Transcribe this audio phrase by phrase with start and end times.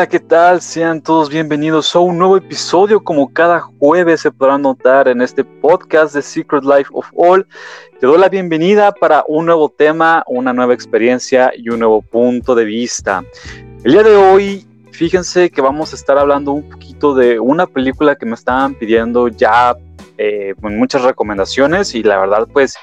[0.00, 0.62] Hola, ¿qué tal?
[0.62, 3.04] Sean todos bienvenidos a un nuevo episodio.
[3.04, 7.46] Como cada jueves se podrán notar en este podcast de Secret Life of All.
[8.00, 12.54] Te doy la bienvenida para un nuevo tema, una nueva experiencia y un nuevo punto
[12.54, 13.22] de vista.
[13.84, 18.16] El día de hoy, fíjense que vamos a estar hablando un poquito de una película
[18.16, 19.76] que me estaban pidiendo ya
[20.16, 22.74] eh, muchas recomendaciones y la verdad pues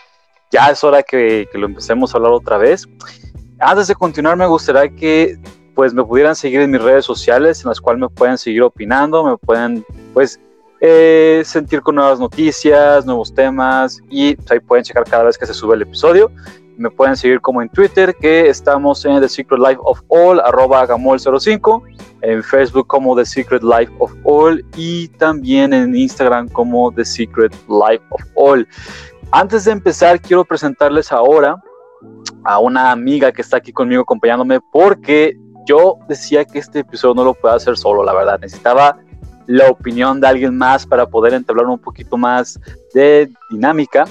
[0.52, 2.88] ya es hora que, que lo empecemos a hablar otra vez.
[3.58, 5.40] Antes de continuar me gustaría que
[5.78, 9.24] pues me pudieran seguir en mis redes sociales, en las cuales me pueden seguir opinando,
[9.24, 10.40] me pueden pues
[10.82, 15.46] eh, sentir con nuevas noticias, nuevos temas y pues, ahí pueden checar cada vez que
[15.46, 16.32] se sube el episodio.
[16.78, 20.88] Me pueden seguir como en Twitter, que estamos en The Secret Life of All, arroba
[20.88, 21.84] gamol05,
[22.24, 27.54] en Facebook como The Secret Life of All y también en Instagram como The Secret
[27.70, 28.68] Life of All.
[29.30, 31.56] Antes de empezar, quiero presentarles ahora
[32.46, 35.38] a una amiga que está aquí conmigo acompañándome porque
[35.68, 38.40] yo decía que este episodio no lo puedo hacer solo, la verdad.
[38.40, 38.98] Necesitaba
[39.46, 42.60] la opinión de alguien más para poder entablar un poquito más
[42.94, 44.06] de dinámica,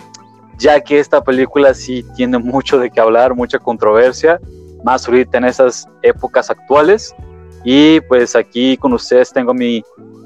[0.58, 4.38] ya que esta película sí tiene mucho de qué hablar, mucha controversia,
[4.84, 7.14] más ahorita en esas épocas actuales.
[7.64, 9.82] Y pues aquí con ustedes tengo mi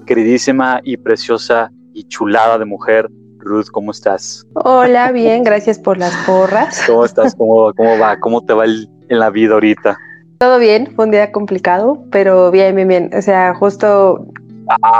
[0.06, 4.44] queridísima y preciosa y chulada de mujer, Ruth, ¿cómo estás?
[4.54, 6.82] Hola, bien, gracias por las porras.
[6.86, 7.34] ¿Cómo estás?
[7.34, 8.18] ¿Cómo, cómo va?
[8.18, 9.96] ¿Cómo te va en la vida ahorita?
[10.40, 13.10] Todo bien, fue un día complicado, pero bien, bien, bien.
[13.14, 14.24] O sea, justo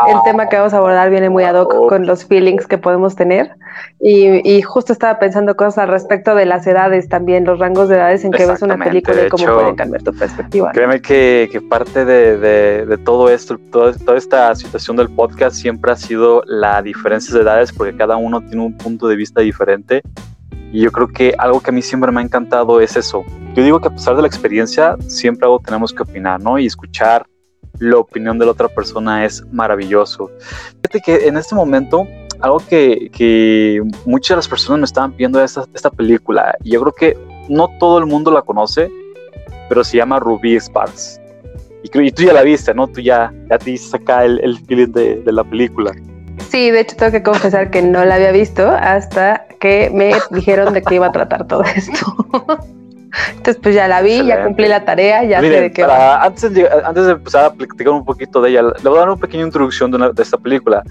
[0.07, 3.17] el tema que vamos a abordar viene muy ad hoc con los feelings que podemos
[3.17, 3.51] tener.
[3.99, 8.23] Y, justo estaba pensando cosas al respecto de las edades también, los rangos de edades
[8.23, 10.73] en que ves una película y cómo puede cambiar tu perspectiva.
[10.73, 12.37] Créeme que, que parte de,
[12.85, 17.73] de, todo esto, toda esta situación del podcast siempre ha sido la diferencia de edades,
[17.73, 20.03] porque cada uno tiene un punto de vista diferente.
[20.73, 23.65] Y yo creo que algo que a mí siempre me ha encantado es eso, yo
[23.65, 26.59] digo que a pesar de la experiencia, siempre algo tenemos que opinar, ¿no?
[26.59, 27.27] Y escuchar
[27.79, 30.31] la opinión de la otra persona es maravilloso.
[30.83, 32.07] Fíjate que en este momento,
[32.41, 36.81] algo que, que muchas de las personas me estaban pidiendo esta, esta película, y yo
[36.83, 38.89] creo que no todo el mundo la conoce,
[39.69, 41.21] pero se llama Ruby Sparks.
[41.83, 42.87] Y, y tú ya la viste, ¿no?
[42.87, 45.93] Tú ya, ya te dices acá el, el feeling de, de la película.
[46.49, 50.75] Sí, de hecho tengo que confesar que no la había visto hasta que me dijeron
[50.75, 52.17] de qué iba a tratar todo esto.
[53.29, 56.23] Entonces, pues ya la vi, ya cumplí la tarea, ya sé de qué va.
[56.23, 59.11] Antes de, antes de empezar a platicar un poquito de ella, le voy a dar
[59.11, 60.83] una pequeña introducción de, de esta película.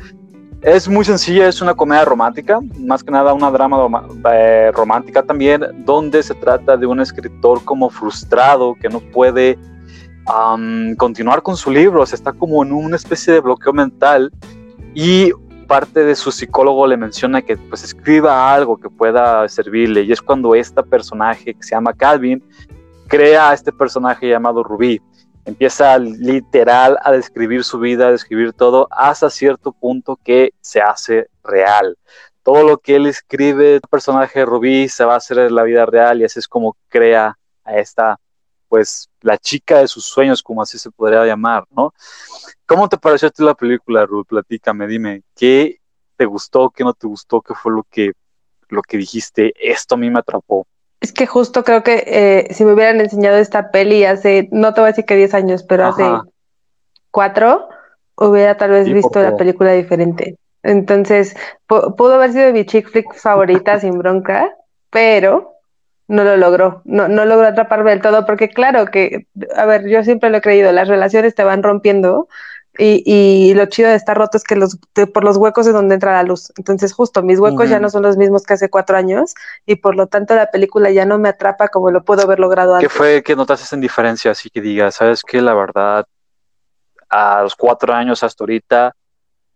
[0.62, 5.66] Es muy sencilla, es una comedia romántica, más que nada una drama eh, romántica también,
[5.86, 9.58] donde se trata de un escritor como frustrado que no puede
[10.28, 14.34] um, continuar con su libro, o sea, está como en una especie de bloqueo mental
[14.94, 15.32] y
[15.70, 20.20] parte de su psicólogo le menciona que pues escriba algo que pueda servirle y es
[20.20, 22.44] cuando este personaje que se llama Calvin
[23.08, 25.00] crea a este personaje llamado Rubí.
[25.46, 31.28] Empieza literal a describir su vida, a describir todo hasta cierto punto que se hace
[31.44, 32.00] real.
[32.42, 35.86] Todo lo que él escribe, el personaje Rubí se va a hacer en la vida
[35.86, 38.20] real y así es como crea a esta
[38.70, 41.94] pues la chica de sus sueños, como así se podría llamar, ¿no?
[42.66, 44.28] ¿Cómo te pareció a ti la película, Ruth?
[44.28, 45.80] Platícame, dime, ¿qué
[46.16, 48.14] te gustó, qué no te gustó, qué fue lo que,
[48.70, 49.54] lo que dijiste?
[49.60, 50.68] Esto a mí me atrapó.
[51.02, 54.82] Es que justo creo que eh, si me hubieran enseñado esta peli hace, no te
[54.82, 56.04] voy a decir que 10 años, pero hace
[57.10, 57.68] cuatro,
[58.16, 60.38] hubiera tal vez visto la película diferente.
[60.62, 61.36] Entonces,
[61.68, 64.54] pudo haber sido mi chick flick favorita sin bronca,
[64.90, 65.59] pero
[66.10, 70.04] no lo logró, no, no logró atraparme del todo, porque claro que, a ver, yo
[70.04, 72.28] siempre lo he creído, las relaciones te van rompiendo
[72.80, 74.80] y, y lo chido de estar roto es que los,
[75.14, 76.52] por los huecos es donde entra la luz.
[76.58, 79.36] Entonces, justo, mis huecos ya no son los mismos que hace cuatro años
[79.68, 82.74] y por lo tanto la película ya no me atrapa como lo puedo haber logrado
[82.74, 82.90] antes.
[82.90, 84.32] ¿Qué fue que notaste en diferencia?
[84.32, 85.42] Así que digas, ¿sabes qué?
[85.42, 86.08] La verdad,
[87.10, 88.96] a los cuatro años hasta ahorita,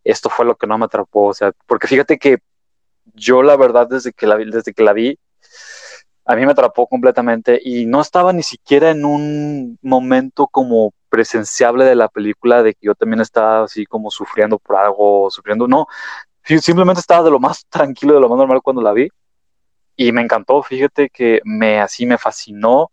[0.04, 1.28] esto fue lo que no me atrapó.
[1.28, 2.38] O sea, porque fíjate que
[3.16, 5.18] yo la verdad desde que la, desde que la vi,
[6.26, 11.86] a mí me atrapó completamente y no estaba ni siquiera en un momento como presenciable
[11.86, 15.88] de la película de que yo también estaba así como sufriendo por algo, sufriendo, no,
[16.44, 19.10] simplemente estaba de lo más tranquilo, de lo más normal cuando la vi
[19.96, 22.92] y me encantó, fíjate que me así me fascinó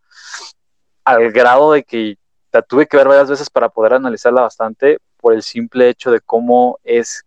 [1.04, 2.16] al grado de que
[2.52, 6.20] la tuve que ver varias veces para poder analizarla bastante por el simple hecho de
[6.20, 7.24] cómo es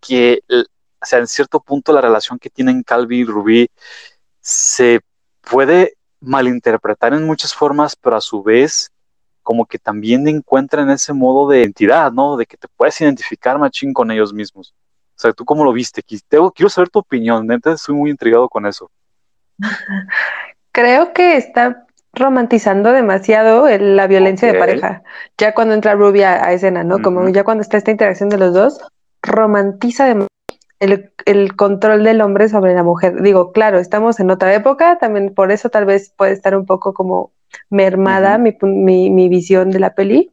[0.00, 3.68] que, o sea, en cierto punto la relación que tienen Calvi y Rubí
[4.46, 5.00] se
[5.40, 8.92] puede malinterpretar en muchas formas, pero a su vez
[9.42, 12.36] como que también encuentran ese modo de identidad, ¿no?
[12.36, 14.72] De que te puedes identificar machín con ellos mismos.
[15.16, 16.00] O sea, ¿tú cómo lo viste?
[16.00, 18.88] quiero saber tu opinión, neta, estoy muy intrigado con eso.
[20.70, 25.02] Creo que está romantizando demasiado la violencia de pareja.
[25.38, 27.02] Ya cuando entra Ruby a, escena, ¿no?
[27.02, 28.80] Como ya cuando está esta interacción de los dos,
[29.22, 30.06] romantiza
[30.80, 33.22] el, el, control del hombre sobre la mujer.
[33.22, 36.92] Digo, claro, estamos en otra época, también por eso tal vez puede estar un poco
[36.94, 37.32] como
[37.70, 40.32] mermada mi, mi, mi, visión de la peli,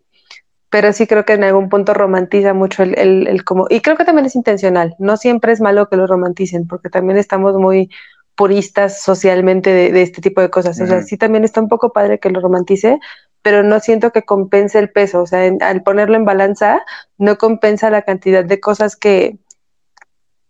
[0.69, 3.95] pero sí creo que en algún punto romantiza mucho el, el, el, como, y creo
[3.95, 7.89] que también es intencional, no siempre es malo que lo romanticen, porque también estamos muy
[8.35, 10.79] puristas socialmente de, este tipo de cosas.
[10.81, 12.99] O sea, sí también está un poco padre que lo romantice,
[13.41, 15.21] pero no siento que compense el peso.
[15.21, 16.81] O sea, al ponerlo en balanza,
[17.17, 19.37] no compensa la cantidad de cosas que,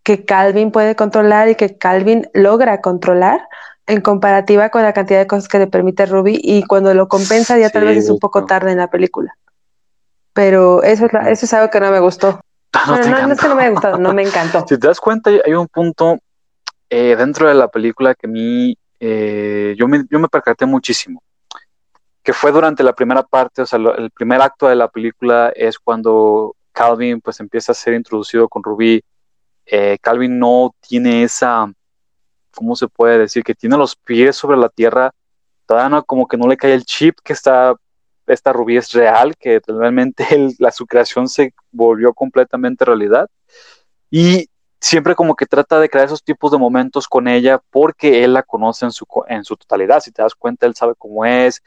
[0.04, 3.48] que Calvin puede controlar y que Calvin logra controlar
[3.86, 7.58] en comparativa con la cantidad de cosas que le permite Ruby y cuando lo compensa
[7.58, 9.36] ya tal vez es un poco tarde en la película.
[10.34, 12.42] Pero eso es, eso es algo que no me gustó.
[12.88, 14.66] No, no, no, es que no me haya gustado, no me encantó.
[14.68, 16.20] Si te das cuenta, hay un punto
[16.90, 21.22] eh, dentro de la película que a mí eh, yo, me, yo me percaté muchísimo,
[22.24, 25.78] que fue durante la primera parte, o sea, el primer acto de la película es
[25.78, 29.04] cuando Calvin pues empieza a ser introducido con Ruby.
[29.65, 31.71] Eh, Calvin no tiene esa,
[32.54, 33.44] ¿cómo se puede decir?
[33.44, 35.13] Que tiene los pies sobre la tierra,
[35.65, 37.75] todavía no, como que no le cae el chip que está,
[38.27, 40.25] esta Ruby es real, que realmente
[40.60, 43.30] la, su creación se volvió completamente realidad.
[44.12, 44.48] Y
[44.80, 48.44] siempre como que trata de crear esos tipos de momentos con ella porque él la
[48.44, 50.01] conoce en su, en su totalidad.
[50.01, 51.63] Si te das cuenta, él sabe cómo es,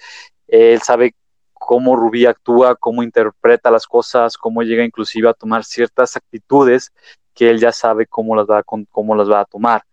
[0.47, 1.15] él sabe
[1.55, 6.93] cómo Rubí actúa, cómo interpreta las cosas, cómo llega inclusive a tomar ciertas actitudes
[7.37, 9.85] que él ya sabe cómo las va a, cómo las va a tomar.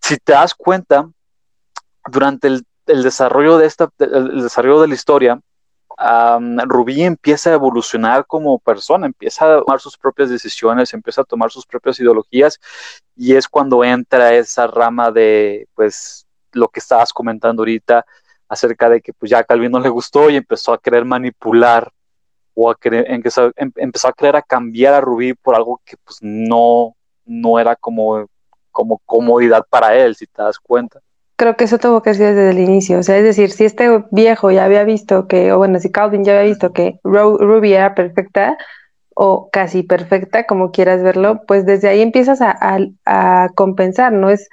[0.00, 1.08] Si te das cuenta,
[2.10, 5.40] durante el, desarrollo de esta, el desarrollo de la historia,
[6.64, 11.50] Rubí empieza a evolucionar como persona, empieza a tomar sus propias decisiones, empieza a tomar
[11.50, 12.58] sus propias ideologías
[13.14, 18.06] y es cuando entra esa rama de, pues, lo que estabas comentando ahorita
[18.48, 21.92] acerca de que pues ya a Calvin no le gustó y empezó a querer manipular
[22.54, 25.96] o a querer, empezó, em, empezó a querer a cambiar a Rubí por algo que
[26.04, 26.94] pues no,
[27.24, 28.26] no era como,
[28.70, 31.00] como comodidad para él, si te das cuenta
[31.40, 32.98] creo que eso tuvo que ser desde el inicio.
[32.98, 36.22] O sea, es decir, si este viejo ya había visto que, o bueno, si Calvin
[36.22, 38.58] ya había visto que Ruby era perfecta
[39.14, 44.28] o casi perfecta, como quieras verlo, pues desde ahí empiezas a, compensar, ¿no?
[44.28, 44.50] Es,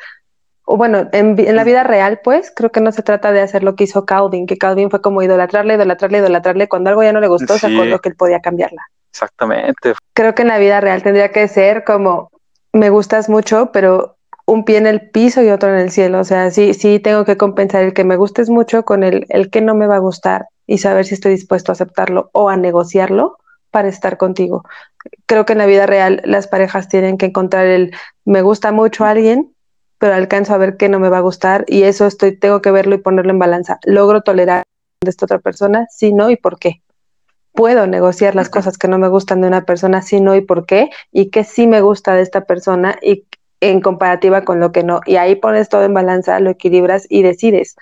[0.69, 3.77] o bueno, en, la vida real, pues creo que no se trata de hacer lo
[3.77, 7.29] que hizo Calvin, que Calvin fue como idolatrarle, idolatrarle, idolatrarle, cuando algo ya no le
[7.29, 8.81] gustó, se acordó que él podía cambiarla.
[9.09, 9.93] Exactamente.
[10.13, 12.31] Creo que en la vida real tendría que ser como,
[12.73, 16.19] me gustas mucho, pero un pie en el piso y otro en el cielo.
[16.19, 19.49] O sea, sí, sí tengo que compensar el que me gustes mucho con el, el
[19.49, 22.57] que no me va a gustar y saber si estoy dispuesto a aceptarlo o a
[22.57, 23.37] negociarlo
[23.71, 24.65] para estar contigo.
[25.27, 29.05] Creo que en la vida real las parejas tienen que encontrar el me gusta mucho
[29.05, 29.53] a alguien,
[29.99, 32.71] pero alcanzo a ver que no me va a gustar y eso estoy, tengo que
[32.71, 33.79] verlo y ponerlo en balanza.
[33.83, 34.63] ¿Logro tolerar
[35.01, 35.87] de esta otra persona?
[35.89, 36.81] Sí, no, y por qué.
[37.53, 40.67] Puedo negociar las cosas que no me gustan de una persona, sí, no, y por
[40.67, 43.25] qué, y que sí me gusta de esta persona y
[43.61, 45.01] en comparativa con lo que no.
[45.07, 47.75] Y ahí pones todo en balanza, lo equilibras y decides.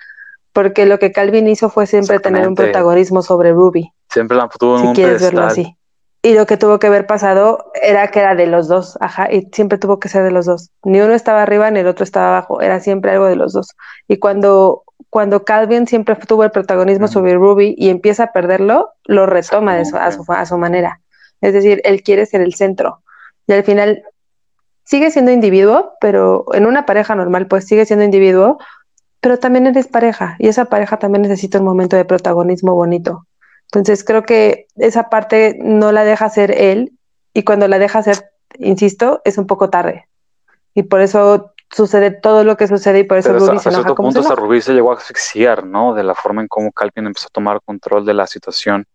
[0.54, 3.92] Porque lo que Calvin hizo fue siempre tener un protagonismo sobre Ruby.
[4.08, 5.76] Siempre la tuvo si quieres verlo así.
[6.22, 9.48] Y lo que tuvo que haber pasado era que era de los dos, ajá, y
[9.52, 10.70] siempre tuvo que ser de los dos.
[10.82, 13.76] Ni uno estaba arriba ni el otro estaba abajo, era siempre algo de los dos.
[14.08, 19.26] Y cuando, cuando Calvin siempre tuvo el protagonismo sobre Ruby y empieza a perderlo, lo
[19.26, 21.00] retoma a, su, a su manera.
[21.40, 23.02] Es decir, él quiere ser el centro.
[23.46, 24.02] Y al final
[24.84, 28.58] sigue siendo individuo, pero en una pareja normal, pues sigue siendo individuo,
[29.20, 33.26] pero también eres pareja y esa pareja también necesita un momento de protagonismo bonito.
[33.66, 36.92] Entonces creo que esa parte no la deja ser él
[37.34, 40.08] y cuando la deja ser, insisto, es un poco tarde.
[40.74, 44.12] Y por eso sucede todo lo que sucede y por eso Rubí se enoja como
[44.12, 45.94] punto, se Rubí se llegó a asfixiar, ¿no?
[45.94, 48.86] De la forma en cómo Calvin empezó a tomar control de la situación.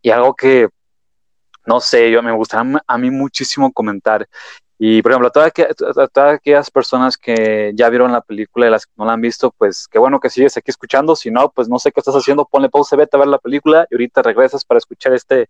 [0.00, 0.68] Y algo que,
[1.66, 4.26] no sé, yo me gustaría a mí muchísimo comentar
[4.84, 5.52] y por ejemplo, todas,
[6.12, 9.52] todas aquellas personas que ya vieron la película y las que no la han visto,
[9.52, 11.14] pues qué bueno que sigues aquí escuchando.
[11.14, 13.86] Si no, pues no sé qué estás haciendo, ponle pausa, vete a ver la película
[13.88, 15.48] y ahorita regresas para escuchar este,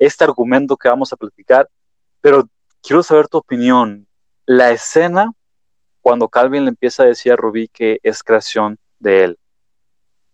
[0.00, 1.68] este argumento que vamos a platicar.
[2.20, 2.48] Pero
[2.82, 4.08] quiero saber tu opinión.
[4.46, 5.30] La escena
[6.00, 9.38] cuando Calvin le empieza a decir a Rubí que es creación de él.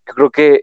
[0.07, 0.63] Yo creo que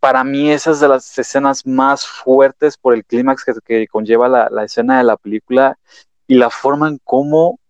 [0.00, 4.48] para mí esa es de las escenas más fuertes por el clímax que, conlleva la,
[4.50, 5.76] la, escena de la película
[6.32, 7.60] y la forma en cómo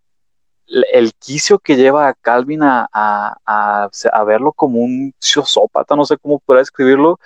[0.69, 3.91] el quicio que lleva a Calvin a,
[4.25, 7.19] verlo como un sociopata, no sé cómo pueda escribirlo,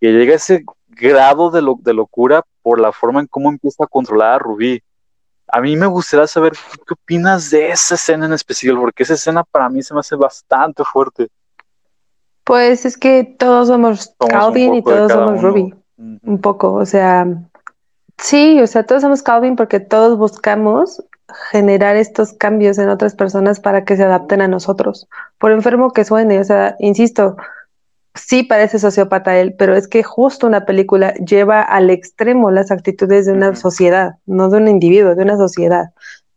[0.00, 3.88] que llega a ese grado de, de locura por la forma en cómo empieza a
[3.88, 4.82] controlar a Rubí.
[5.48, 6.52] A mí me gustaría saber
[6.86, 10.16] qué opinas de esa escena en especial, porque esa escena para mí se me hace
[10.16, 11.28] bastante fuerte.
[12.42, 17.26] Pues es que todos somos, Calvin y todos somos Ruby, un poco, o sea,
[18.20, 21.02] sí, o sea, todos somos Calvin porque todos buscamos
[21.50, 25.08] generar estos cambios en otras personas para que se adapten a nosotros,
[25.38, 27.36] por enfermo que suene, o sea, insisto,
[28.14, 33.26] sí parece sociópata él, pero es que justo una película lleva al extremo las actitudes
[33.26, 35.90] de una sociedad, no de un individuo, de una sociedad.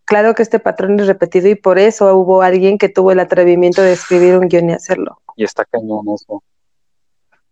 [0.05, 3.81] Claro que este patrón es repetido y por eso hubo alguien que tuvo el atrevimiento
[3.81, 6.43] de escribir un guion y hacerlo y está cañón eso.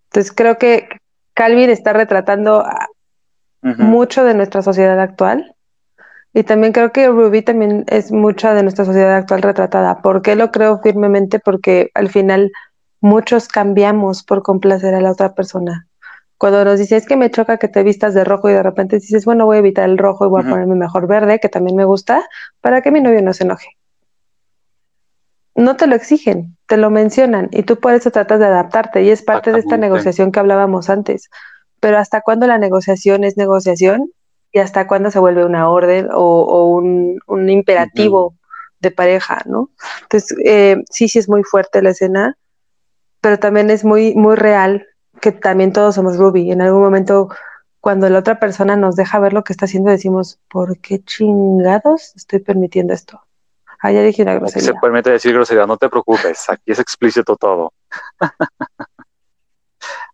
[0.06, 0.90] Entonces creo que
[1.34, 2.66] Calvin está retratando
[3.62, 5.56] mucho de nuestra sociedad actual
[6.34, 10.02] y también creo que Ruby también es mucha de nuestra sociedad actual retratada.
[10.02, 11.40] ¿Por qué lo creo firmemente?
[11.40, 12.52] Porque al final
[13.02, 15.88] muchos cambiamos por complacer a la otra persona.
[16.38, 19.26] Cuando nos dices que me choca que te vistas de rojo y de repente dices,
[19.26, 21.86] bueno, voy a evitar el rojo y voy a ponerme mejor verde, que también me
[21.86, 22.24] gusta,
[22.62, 23.78] para que mi novio no se enoje
[25.56, 29.10] no te lo exigen, te lo mencionan y tú por eso tratas de adaptarte y
[29.10, 31.30] es parte de esta negociación que hablábamos antes.
[31.82, 34.10] Pero ¿hasta cuándo la negociación es negociación
[34.54, 38.36] y hasta cuándo se vuelve una orden o, un, imperativo
[38.80, 39.70] de pareja, ¿no?
[40.04, 42.38] Entonces, eh, sí, sí es muy fuerte la escena,
[43.20, 44.88] pero también es muy, muy real
[45.22, 46.52] que también todos somos Ruby.
[46.52, 47.30] En algún momento,
[47.80, 52.14] cuando la otra persona nos deja ver lo que está haciendo, decimos, ¿por qué chingados
[52.16, 53.22] estoy permitiendo esto?
[53.80, 54.74] Ah, ya dije una grosería.
[54.74, 57.74] se permite decir grosería, no te preocupes, aquí es explícito todo.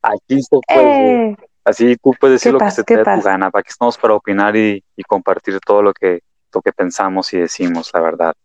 [0.02, 1.32] aquí se puede.
[1.32, 1.38] Eh.
[1.68, 4.14] Así tú puedes decir lo que se te dé tu gana, para que estamos para
[4.14, 6.22] opinar y, compartir todo lo que,
[6.54, 8.36] lo que pensamos y decimos, la verdad.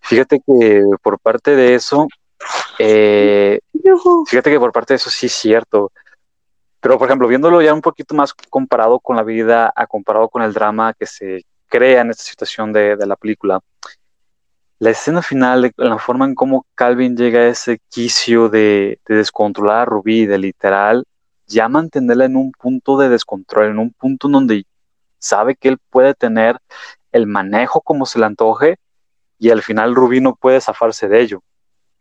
[0.00, 2.08] Fíjate que por parte de eso,
[2.78, 3.60] eh,
[4.26, 5.92] fíjate que por parte de eso sí es cierto.
[6.80, 10.42] Pero, por ejemplo, viéndolo ya un poquito más comparado con la vida, a comparado con
[10.42, 13.60] el drama que se crea en esta situación de, de la película,
[14.80, 19.84] la escena final, la forma en cómo Calvin llega a ese quicio de, descontrolar a
[19.84, 21.04] Rubí, de literal,
[21.50, 24.64] ya mantenerla en un punto de descontrol, en un punto donde
[25.18, 26.58] sabe que él puede tener
[27.12, 28.76] el manejo como se le antoje
[29.38, 31.42] y al final Rubí no puede zafarse de ello.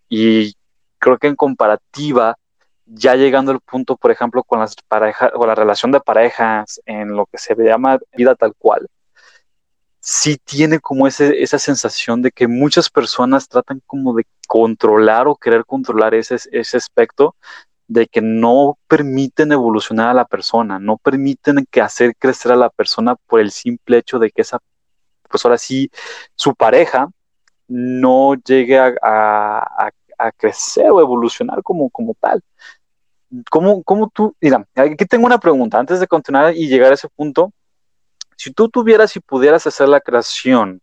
[0.08, 0.53] Y
[1.00, 2.38] creo que en comparativa,
[2.86, 7.15] ya llegando al punto, por ejemplo, con las parejas, o la relación de parejas, en
[7.15, 8.88] lo que se llama vida tal cual,
[10.00, 15.36] sí tiene como ese, esa sensación de que muchas personas tratan como de controlar o
[15.36, 17.36] querer controlar ese, ese aspecto
[17.89, 22.69] de que no permiten evolucionar a la persona, no permiten que hacer crecer a la
[22.69, 24.60] persona por el simple hecho de que esa,
[25.27, 25.89] pues ahora sí,
[26.36, 27.10] su pareja
[27.67, 32.43] no llegue a, a, a crecer o evolucionar como, como tal.
[33.50, 37.10] ¿Cómo, ¿Cómo tú, mira, aquí tengo una pregunta antes de continuar y llegar a ese
[37.10, 37.51] punto,
[38.38, 40.79] si tú tuvieras y pudieras hacer la creación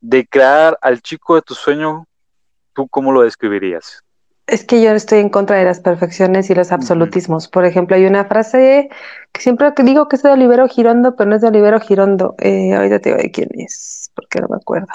[0.00, 2.04] de crear al chico de tu sueño,
[2.72, 4.02] ¿tú cómo lo describirías?
[4.46, 7.48] Es que yo estoy en contra de las perfecciones y los absolutismos.
[7.48, 8.88] Por ejemplo, hay una frase
[9.32, 12.36] que siempre digo que es de Olivero Girondo, pero no es de Olivero Girondo.
[12.38, 14.86] Eh, ahorita te digo de quién es, porque no me acuerdo.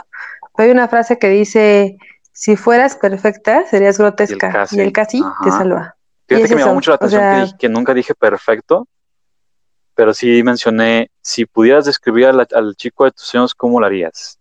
[0.55, 1.97] hay una frase que dice,
[2.31, 4.67] si fueras perfecta, serías grotesca.
[4.71, 5.95] Y el casi, te salva.
[6.27, 8.87] Fíjate que me llamó mucho la atención que, nunca dije perfecto,
[9.95, 14.39] pero sí mencioné, si pudieras describir al, chico de tus sueños, ¿cómo lo harías?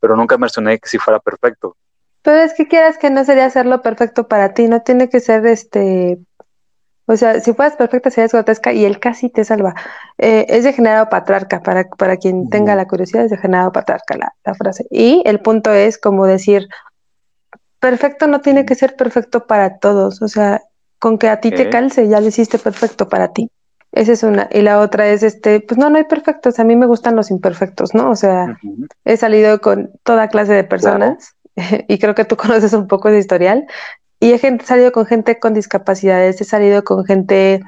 [0.00, 1.76] Pero nunca mencioné que si fuera perfecto.
[2.26, 5.46] Pero es que quieras que no sería hacerlo perfecto para ti, no tiene que ser
[5.46, 6.18] este,
[7.06, 9.76] o sea, si fueras perfecta serías grotesca y él casi te salva.
[10.18, 14.16] Eh, es de generado patriarca, para, para quien tenga la curiosidad, es de generado patriarca
[14.16, 14.88] la, la, frase.
[14.90, 16.66] Y el punto es como decir,
[17.78, 20.62] perfecto no tiene que ser perfecto para todos, o sea,
[20.98, 23.52] con que a ti te calce, ya lo hiciste perfecto para ti.
[23.92, 24.48] Esa es una.
[24.50, 26.58] Y la otra es, este, pues no, no hay perfectos.
[26.58, 28.10] A mí me gustan los imperfectos, ¿no?
[28.10, 28.58] O sea,
[29.04, 31.35] he salido con toda clase de personas
[31.88, 33.66] y creo que tú conoces un poco ese historial.
[34.18, 37.62] Y he salido con gente con discapacidades, he salido con gente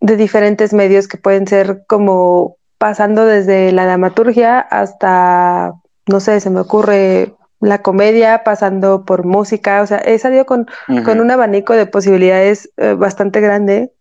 [0.00, 5.74] de diferentes medios que pueden ser como pasando desde la dramaturgia hasta,
[6.06, 10.66] no sé, se me ocurre la comedia, pasando por música, o sea, he salido con,
[11.04, 13.92] con un abanico de posibilidades eh, bastante grande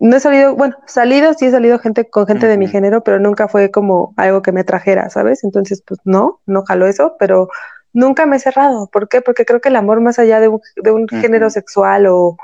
[0.00, 3.18] no he salido, bueno, salido, sí he salido gente con gente de mi género, pero
[3.18, 5.42] nunca fue como algo que me trajera, ¿sabes?
[5.42, 7.48] Entonces, pues no, no jalo eso, pero
[7.92, 8.88] nunca me he cerrado.
[8.92, 9.20] ¿Por qué?
[9.20, 12.36] Porque creo que el amor más allá de un, de un género sexual o,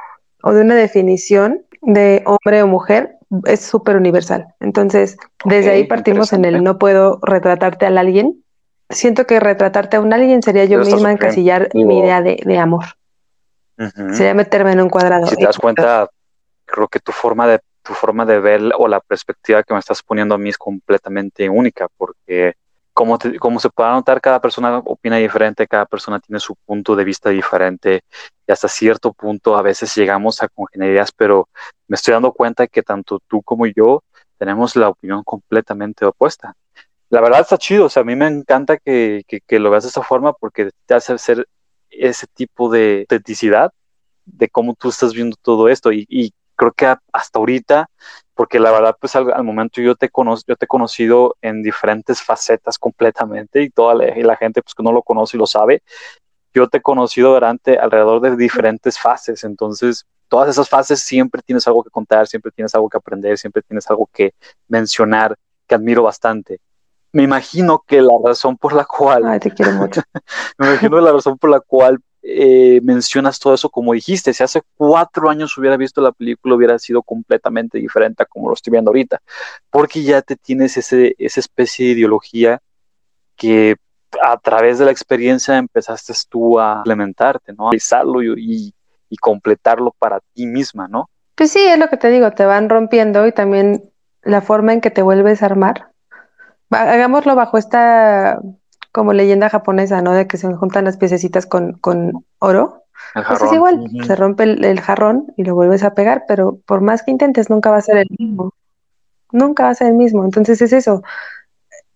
[0.43, 4.47] o, de una definición de hombre o mujer es súper universal.
[4.61, 8.43] Entonces, desde ahí partimos en el no puedo retratarte a alguien.
[8.91, 12.85] Siento que retratarte a un alguien sería yo misma encasillar mi idea de, de amor.
[14.13, 15.27] Sería meterme en un cuadrado.
[15.27, 16.09] Si te das cuenta,
[16.65, 20.03] creo que tu forma de tu forma de ver o la perspectiva que me estás
[20.03, 22.55] poniendo a mí es completamente única porque
[22.95, 27.05] como, como se puede notar cada persona opina diferente cada persona tiene su punto de
[27.05, 28.05] vista diferente
[28.47, 31.49] y hasta cierto punto a veces llegamos a congenialidades, pero
[31.89, 34.03] me estoy dando cuenta que tanto tú como yo
[34.39, 36.55] tenemos la opinión completamente opuesta.
[37.11, 39.91] La verdad está chido, o sea, a mí me encanta que, que, lo veas de
[39.91, 41.47] esa forma porque te hace ser
[41.91, 43.73] ese tipo de autenticidad
[44.25, 47.89] de cómo tú estás viendo todo esto y, creo que hasta ahorita,
[48.35, 50.11] porque la verdad, pues al, momento yo te,
[50.47, 54.75] yo te he conocido en diferentes facetas completamente y toda la, y la gente pues
[54.75, 55.83] que no lo conoce y lo sabe,
[56.53, 61.67] yo te he conocido durante alrededor de diferentes fases, entonces todas esas fases siempre tienes
[61.67, 64.35] algo que contar, siempre tienes algo que aprender, siempre tienes algo que
[64.69, 66.61] mencionar, que admiro bastante.
[67.13, 69.25] Me imagino que la razón por la cual...
[69.27, 70.03] Ay, te quiero mucho.
[70.59, 74.63] me imagino la razón por la cual eh, mencionas todo eso como dijiste, si hace
[74.79, 78.89] cuatro años hubiera visto la película hubiera sido completamente diferente a como lo estoy viendo
[78.89, 79.21] ahorita,
[79.69, 82.61] porque ya te tienes ese, esa especie de ideología
[83.37, 83.77] que
[84.23, 87.69] a través de la experiencia empezaste tú a implementarte, ¿no?
[87.69, 88.73] A realizarlo y,
[89.11, 91.11] y, completarlo para ti misma, ¿no?
[91.35, 93.91] Pues sí, es lo que te digo, te van rompiendo y también
[94.23, 95.91] la forma en que te vuelves a armar.
[96.71, 98.41] Hagámoslo bajo esta
[98.95, 100.13] como leyenda japonesa, ¿no?
[100.13, 102.85] De que se juntan las piececitas con, con oro.
[103.13, 107.03] Pues es igual, se rompe el, jarrón y lo vuelves a pegar, pero por más
[107.03, 108.55] que intentes, nunca va a ser el mismo.
[109.33, 110.25] Nunca va a ser el mismo.
[110.25, 111.03] Entonces es eso.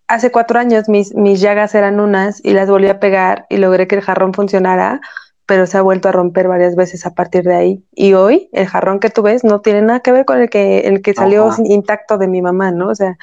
[0.08, 3.86] Hace cuatro años mis, mis llagas eran unas y las volví a pegar y logré
[3.86, 5.00] que el jarrón funcionara,
[5.46, 7.84] pero se ha vuelto a romper varias veces a partir de ahí.
[7.94, 10.80] Y hoy el jarrón que tú ves no tiene nada que ver con el que,
[10.80, 12.88] el que salió intacto de mi mamá, ¿no?
[12.88, 13.16] O sea,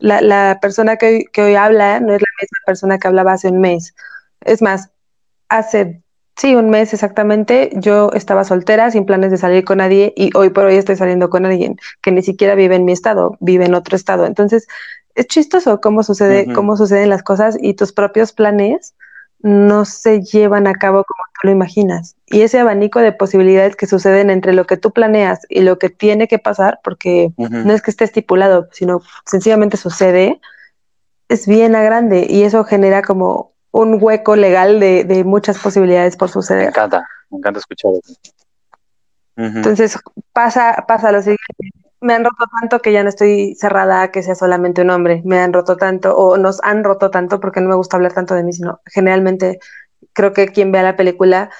[0.00, 3.32] la, la persona que hoy, que hoy habla no es la misma persona que hablaba
[3.32, 3.94] hace un mes.
[4.40, 4.90] Es más,
[5.48, 6.02] hace,
[6.36, 10.50] sí, un mes exactamente, yo estaba soltera, sin planes de salir con nadie, y hoy
[10.50, 13.74] por hoy estoy saliendo con alguien que ni siquiera vive en mi estado, vive en
[13.74, 14.26] otro estado.
[14.26, 14.66] Entonces,
[15.14, 18.94] es chistoso cómo sucede, cómo suceden las cosas y tus propios planes
[19.42, 22.16] no se llevan a cabo como tú lo imaginas.
[22.26, 25.88] Y ese abanico de posibilidades que suceden entre lo que tú planeas y lo que
[25.88, 30.40] tiene que pasar, porque no es que esté estipulado, sino sencillamente sucede,
[31.30, 36.28] es bien a grande y eso genera como un hueco legal de, muchas posibilidades por
[36.28, 36.64] suceder.
[36.64, 38.14] Me encanta, me encanta escuchar eso.
[39.36, 39.98] Entonces
[40.32, 44.22] pasa, pasa lo siguiente me han roto tanto que ya no estoy cerrada a que
[44.22, 45.22] sea solamente un hombre.
[45.24, 48.34] Me han roto tanto, o nos han roto tanto, porque no me gusta hablar tanto
[48.34, 49.58] de mí, sino generalmente
[50.12, 51.50] creo que quien vea la película,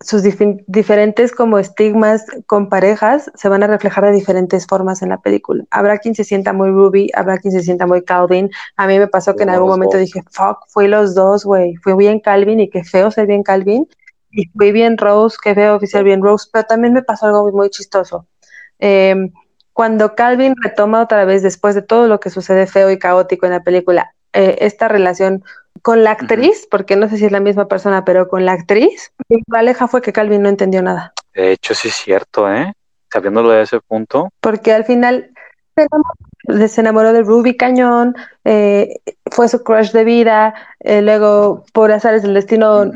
[0.00, 5.20] sus diferentes como estigmas con parejas se van a reflejar de diferentes formas en la
[5.20, 5.64] película.
[5.70, 8.48] Habrá quien se sienta muy Ruby, habrá quien se sienta muy Calvin.
[8.76, 11.74] A mí me pasó que en algún momento dije, fuck, fui los dos, güey.
[11.76, 13.88] Fui bien Calvin y qué feo ser bien Calvin.
[14.30, 16.48] Y fui bien Rose, qué feo oficial bien Rose.
[16.52, 18.28] Pero también me pasó algo muy, muy chistoso.
[18.78, 19.30] Eh,
[19.72, 23.52] cuando Calvin retoma otra vez, después de todo lo que sucede feo y caótico en
[23.52, 25.42] la película, eh, esta relación
[25.82, 29.12] con la actriz, porque no sé si es la misma persona, pero con la actriz,
[29.28, 31.12] mi aleja fue que Calvin no entendió nada.
[31.34, 32.72] De hecho, sí es cierto, ¿eh?
[33.12, 34.30] Sabiéndolo de ese punto.
[34.40, 35.30] Porque al final
[36.68, 38.96] se enamoró, de Ruby Cañón, eh,
[39.30, 42.90] fue su crush de vida, eh, luego por azares del destino,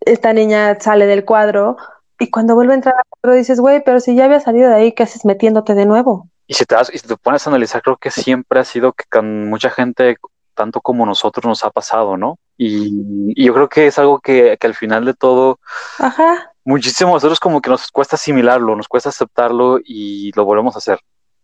[0.00, 1.76] esta niña sale del cuadro,
[2.18, 4.74] y cuando vuelve a entrar al cuadro dices, güey, pero si ya había salido de
[4.74, 6.28] ahí, ¿qué haces metiéndote de nuevo?
[6.46, 9.48] Y si te, y te pones a analizar, creo que siempre ha sido que con
[9.48, 10.16] mucha gente,
[10.54, 12.38] tanto como nosotros, nos ha pasado, ¿no?
[12.56, 15.58] Y, yo creo que es algo que, al final de todo,
[15.98, 16.52] Ajá.
[16.64, 21.00] muchísimo nosotros como que nos cuesta asimilarlo, nos cuesta aceptarlo y lo volvemos a hacer,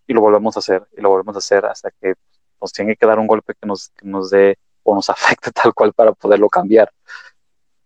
[0.07, 2.15] y lo volvemos a hacer, y lo volvemos a hacer hasta que
[2.61, 5.75] nos tiene que dar un golpe que nos, que nos dé o nos afecte tal
[5.75, 6.91] cual para poderlo cambiar.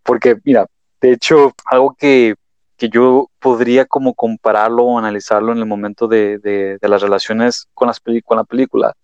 [0.03, 0.65] Porque, mira,
[0.99, 2.35] de hecho, algo que
[2.81, 7.87] que yo podría como compararlo o analizarlo en el momento de, de, las relaciones con,
[7.87, 8.95] las con la película.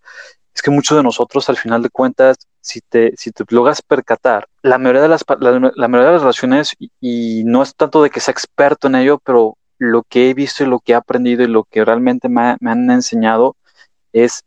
[0.58, 3.14] Es que muchos de nosotros, al final de cuentas, si te,
[3.50, 8.02] logras percatar, la mayoría de las, la, mayoría de las relaciones, y, no es tanto
[8.02, 10.96] de que sea experto en ello, pero lo que he visto y lo que he
[10.96, 13.56] aprendido y lo que realmente me, me han enseñado
[14.14, 14.42] es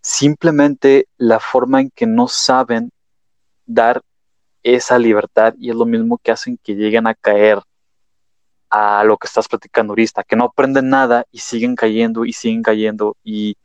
[0.00, 2.92] simplemente la forma en que no saben
[3.66, 4.02] dar
[4.62, 7.58] esa libertad y es lo mismo que hacen que lleguen a caer
[8.70, 12.62] a lo que estás platicando ahorita, que no aprenden nada y siguen cayendo y siguen
[12.62, 13.16] cayendo.
[13.24, 13.56] Y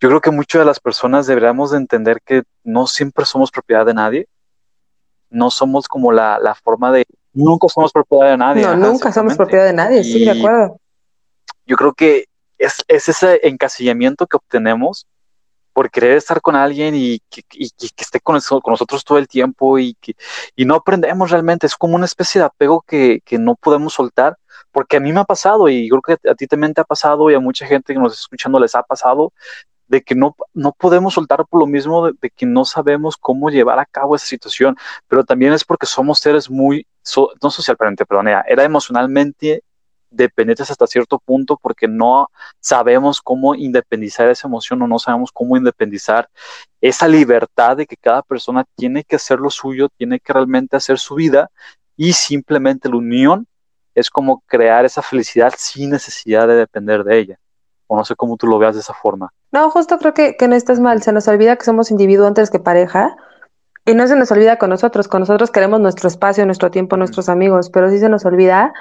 [0.00, 3.84] yo creo que muchas de las personas deberíamos de entender que no siempre somos propiedad
[3.84, 4.28] de nadie.
[5.28, 7.04] No somos como la, la forma de...
[7.32, 8.62] Nunca somos propiedad de nadie.
[8.62, 10.80] No, nunca somos propiedad de nadie, sí, de acuerdo.
[11.66, 12.24] Yo creo que
[12.58, 15.06] es, es ese encasillamiento que obtenemos
[15.72, 17.42] por querer estar con alguien y que,
[17.98, 20.14] esté con, nosotros todo el tiempo y que
[20.56, 21.66] y no aprendemos realmente.
[21.66, 24.36] Es como una especie de apego que, no podemos soltar,
[24.72, 27.30] porque a mí me ha pasado y creo que a ti también te ha pasado
[27.30, 29.32] y a mucha gente que nos está escuchando les ha pasado
[29.90, 33.80] de que no, no podemos soltar por lo mismo de, que no sabemos cómo llevar
[33.80, 34.76] a cabo esa situación,
[35.08, 36.86] pero también es porque somos seres muy
[37.42, 39.64] no socialmente, perdón, era emocionalmente
[40.10, 42.28] dependientes hasta cierto punto porque no
[42.60, 46.28] sabemos cómo independizar esa emoción o no sabemos cómo independizar
[46.80, 50.98] esa libertad de que cada persona tiene que hacer lo suyo, tiene que realmente hacer
[50.98, 51.50] su vida
[51.96, 53.46] y simplemente la unión
[53.94, 57.40] es como crear esa felicidad sin necesidad de depender de ella.
[57.92, 59.32] O no sé cómo tú lo veas de esa forma.
[59.50, 61.02] No, justo creo que, que no estás mal.
[61.02, 63.16] Se nos olvida que somos individuos antes que pareja.
[63.84, 65.08] Y no se nos olvida con nosotros.
[65.08, 67.68] Con nosotros queremos nuestro espacio, nuestro tiempo, nuestros amigos.
[67.68, 68.72] Pero sí se nos olvida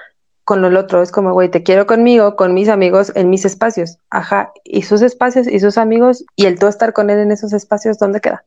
[0.44, 1.02] con el otro.
[1.02, 3.98] Es como, güey, te quiero conmigo, con mis amigos, en mis espacios.
[4.12, 4.52] Ajá.
[4.64, 7.98] Y sus espacios y sus amigos y el tú estar con él en esos espacios,
[7.98, 8.46] ¿dónde queda?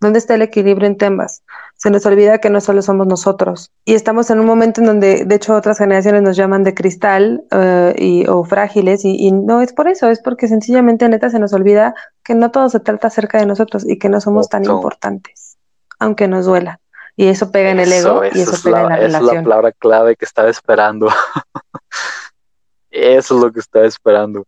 [0.00, 1.42] ¿Dónde está el equilibrio en temas?
[1.76, 3.70] Se nos olvida que no solo somos nosotros.
[3.84, 7.42] Y estamos en un momento en donde, de hecho, otras generaciones nos llaman de cristal
[7.50, 11.52] eh, y, o frágiles, y, no es por eso, es porque sencillamente, neta, se nos
[11.52, 15.56] olvida que no todo se trata acerca de nosotros y que no somos tan importantes,
[15.98, 16.80] aunque nos duela.
[17.16, 19.28] Y eso pega en el ego y eso pega en la relación.
[19.28, 21.08] es la palabra clave que estaba esperando.
[22.90, 24.46] eso es lo que estaba esperando.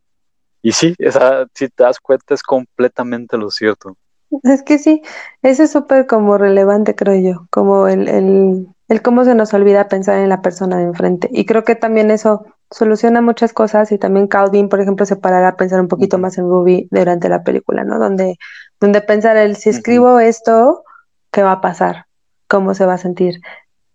[0.63, 3.99] Y sí, esa, si te das cuenta, es completamente lo cierto.
[4.43, 5.03] Es que sí,
[5.43, 9.89] eso es súper como relevante, creo yo, como el, el, el cómo se nos olvida
[9.89, 11.29] pensar en la persona de enfrente.
[11.33, 15.49] Y creo que también eso soluciona muchas cosas y también Calvin, por ejemplo, se parará
[15.49, 17.99] a pensar un poquito más en Ruby durante la película, ¿no?
[17.99, 18.37] Donde,
[18.81, 20.83] donde pensar el, si escribo esto,
[21.31, 22.07] ¿qué va a pasar?
[22.49, 23.41] cómo se va a sentir.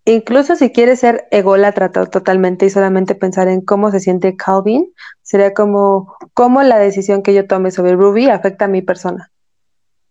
[0.06, 5.54] Incluso si quiere ser ególatra totalmente y solamente pensar en cómo se siente Calvin, sería
[5.54, 9.32] como cómo la decisión que yo tome sobre Ruby afecta a mi persona.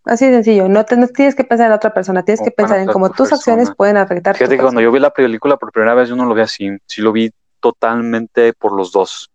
[0.09, 3.11] Así de sencillo, no, tienes que pensar en otra persona, tienes que pensar en cómo
[3.11, 4.35] tus acciones pueden afectar.
[4.35, 6.71] Fíjate que cuando yo vi la película por primera vez yo no lo vi así,
[6.87, 9.31] sí lo vi totalmente por los dos,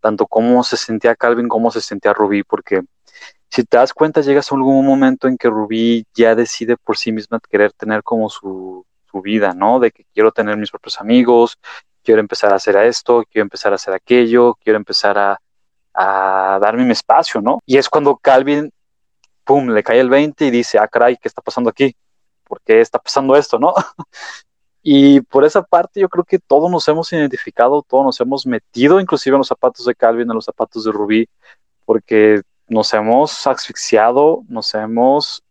[0.00, 2.82] tanto cómo se sentía Calvin como se sentía Ruby, porque
[3.48, 7.10] si te das cuenta, llegas a algún momento en que Rubí ya decide por sí
[7.10, 8.84] misma querer tener como su,
[9.24, 9.80] vida, ¿no?
[9.80, 11.58] De que quiero tener mis propios amigos,
[12.04, 15.40] quiero empezar a hacer esto, quiero empezar a hacer aquello, quiero empezar a,
[15.92, 17.58] a darme mi espacio, ¿no?
[17.66, 18.70] Y es cuando Calvin,
[19.48, 21.96] pum, le cae el 20 y dice, ah, caray, ¿qué está pasando aquí?
[22.44, 23.72] ¿Por qué está pasando esto, no?
[24.82, 29.00] y por esa parte yo creo que todos nos hemos identificado, todos nos hemos metido,
[29.00, 31.26] inclusive en los zapatos de Calvin, en los zapatos de Rubí,
[31.86, 35.42] porque nos hemos asfixiado, nos hemos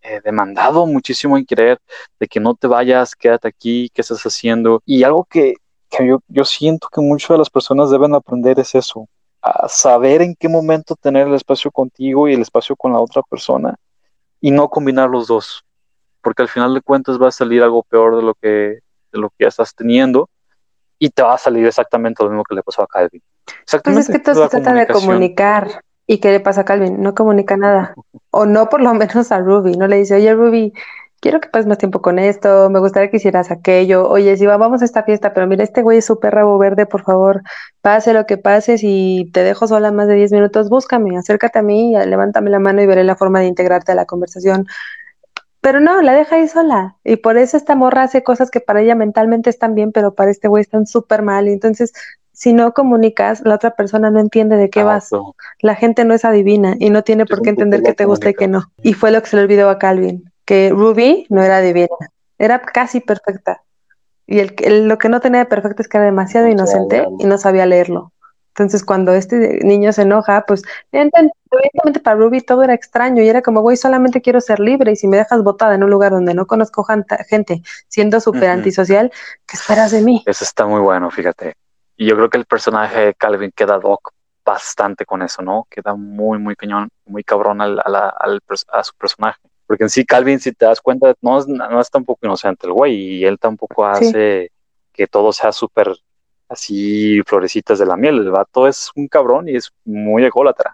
[0.00, 1.78] eh, demandado muchísimo en querer
[2.18, 4.82] de que no te vayas, quédate aquí, ¿qué estás haciendo?
[4.86, 5.56] Y algo que,
[6.00, 9.06] yo, yo, siento que muchas de las personas deben aprender es eso,
[9.44, 13.22] a saber en qué momento tener el espacio contigo y el espacio con la otra
[13.22, 13.74] persona
[14.40, 15.64] y no combinar los dos,
[16.22, 19.28] porque al final de cuentas va a salir algo peor de lo que, de lo
[19.28, 20.30] que ya estás teniendo
[20.98, 23.22] y te va a salir exactamente lo mismo que le pasó a Calvin.
[23.62, 24.06] Exactamente.
[24.06, 25.82] Pues es que todo se trata de comunicar.
[26.06, 27.02] ¿Y qué le pasa a Calvin?
[27.02, 27.94] No comunica nada.
[28.30, 29.76] O no por lo menos a Ruby.
[29.76, 30.72] No le dice, oye Ruby,
[31.24, 34.06] quiero que pases más tiempo con esto, me gustaría que hicieras aquello.
[34.10, 37.02] Oye, si vamos a esta fiesta, pero mira, este güey es súper rabo verde, por
[37.02, 37.40] favor,
[37.80, 41.62] pase lo que pase, si te dejo sola más de 10 minutos, búscame, acércate a
[41.62, 44.66] mí, levántame la mano y veré la forma de integrarte a la conversación.
[45.62, 46.96] Pero no, la deja ahí sola.
[47.04, 50.30] Y por eso esta morra hace cosas que para ella mentalmente están bien, pero para
[50.30, 51.48] este güey están súper mal.
[51.48, 51.94] Y entonces
[52.34, 55.08] si no comunicas, la otra persona no entiende de qué vas.
[55.60, 58.34] La gente no es adivina y no tiene por qué entender qué te gusta y
[58.34, 58.70] qué no.
[58.82, 61.88] Y fue lo que se le olvidó a Calvin, que Ruby no era adivina,
[62.38, 63.62] era casi perfecta.
[64.26, 67.36] Y el, lo que no tenía de perfecto es que era demasiado inocente y no
[67.38, 68.12] sabía leerlo.
[68.56, 73.42] Entonces, cuando este niño se enoja, pues evidentemente para Ruby todo era extraño y era
[73.42, 76.34] como, güey, solamente quiero ser libre y si me dejas botada en un lugar donde
[76.34, 76.86] no conozco
[77.28, 79.10] gente, siendo súper antisocial,
[79.44, 80.22] ¿qué esperas de mí?
[80.24, 81.54] Eso está muy bueno, fíjate.
[81.96, 84.12] Y yo creo que el personaje de Calvin queda doc
[84.44, 85.66] bastante con eso, ¿no?
[85.68, 89.40] Queda muy, muy cañón, muy cabrón al, a su personaje.
[89.66, 92.72] Porque en sí, Calvin, si te das cuenta, no es, no es tampoco inocente el
[92.72, 94.50] güey, y él tampoco hace
[94.92, 95.94] que todo sea súper
[96.48, 98.18] así florecitas de la miel.
[98.18, 100.70] El vato es un cabrón y es muy ególatra.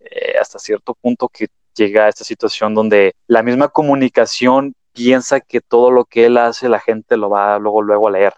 [0.00, 5.60] Eh, hasta cierto punto que llega a esta situación donde la misma comunicación piensa que
[5.60, 8.34] todo lo que él hace la gente lo va luego luego a leer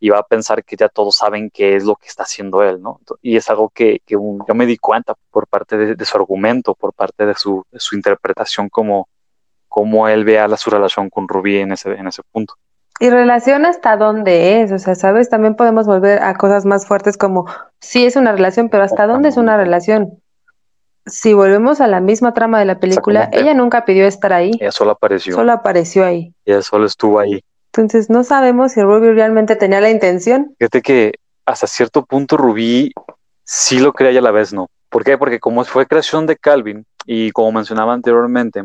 [0.00, 2.80] y va a pensar que ya todos saben qué es lo que está haciendo él,
[2.80, 3.00] ¿no?
[3.20, 6.94] Y es algo que, que yo me di cuenta por parte de, su argumento, por
[6.94, 9.08] parte de su, su interpretación, como,
[9.68, 12.54] como él vea la, su relación con Rubí en ese, en ese punto.
[12.98, 15.28] Y relación hasta dónde es, o sea, ¿sabes?
[15.28, 17.46] También podemos volver a cosas más fuertes como,
[17.78, 20.18] sí es una relación, pero ¿hasta dónde es una relación?
[21.04, 24.52] Si volvemos a la misma trama de la película, ella nunca pidió estar ahí.
[24.60, 25.34] Ella solo apareció.
[25.34, 26.34] Solo apareció ahí.
[26.44, 27.42] Ella solo estuvo ahí.
[27.72, 30.54] Entonces no sabemos si Ruby realmente tenía la intención.
[30.58, 31.14] Fíjate que
[31.46, 32.92] hasta cierto punto Ruby
[33.44, 34.68] sí lo creía y a la vez no.
[34.88, 35.16] ¿Por qué?
[35.16, 38.64] Porque como fue creación de Calvin y como mencionaba anteriormente,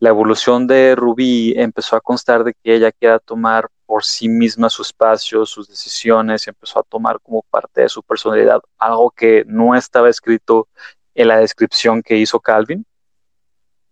[0.00, 4.68] la evolución de Ruby empezó a constar de que ella quiera tomar por sí misma
[4.68, 9.44] su espacio, sus decisiones, y empezó a tomar como parte de su personalidad algo que
[9.46, 10.68] no estaba escrito
[11.14, 12.84] en la descripción que hizo Calvin.